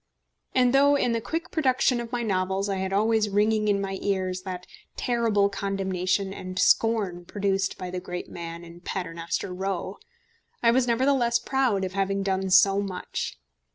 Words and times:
And 0.55 0.73
though 0.73 0.95
in 0.95 1.11
the 1.11 1.21
quick 1.21 1.51
production 1.51 1.99
of 2.01 2.11
my 2.11 2.23
novels 2.23 2.69
I 2.69 2.77
had 2.77 2.91
always 2.91 3.29
ringing 3.29 3.67
in 3.67 3.79
my 3.79 3.99
ears 4.01 4.41
that 4.41 4.65
terrible 4.97 5.47
condemnation 5.47 6.33
and 6.33 6.57
scorn 6.57 7.23
produced 7.23 7.77
by 7.77 7.91
the 7.91 7.99
great 7.99 8.27
man 8.27 8.63
in 8.65 8.79
Paternoster 8.81 9.53
Row, 9.53 9.99
I 10.63 10.71
was 10.71 10.87
nevertheless 10.87 11.37
proud 11.37 11.83
of 11.85 11.93
having 11.93 12.23
done 12.23 12.49
so 12.49 12.81
much. 12.81 13.37